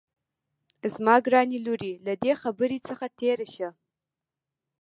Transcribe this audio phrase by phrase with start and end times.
[0.93, 3.69] زما ګرانې لورې له دې خبرې څخه تېره شه